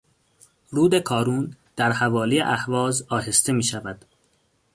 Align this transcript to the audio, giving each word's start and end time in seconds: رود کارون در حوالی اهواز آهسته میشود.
رود 0.69 0.99
کارون 0.99 1.55
در 1.75 1.91
حوالی 1.91 2.41
اهواز 2.41 3.01
آهسته 3.03 3.53
میشود. 3.53 4.05